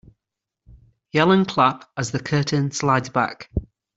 Yell 1.11 1.31
and 1.31 1.47
clap 1.47 1.87
as 1.95 2.09
the 2.09 2.19
curtain 2.19 2.71
slides 2.71 3.09
back. 3.09 3.51